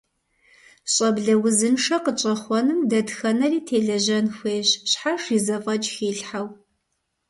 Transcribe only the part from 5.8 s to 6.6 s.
хилъхьэу.